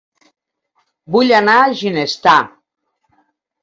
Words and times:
Vull 1.17 1.35
anar 1.43 1.59
a 1.59 1.79
Ginestar 1.85 2.37